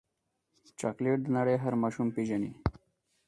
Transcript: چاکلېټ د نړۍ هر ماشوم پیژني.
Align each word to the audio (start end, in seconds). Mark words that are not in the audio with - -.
چاکلېټ 0.79 1.19
د 1.23 1.27
نړۍ 1.37 1.55
هر 1.63 1.73
ماشوم 1.81 2.07
پیژني. 2.15 2.51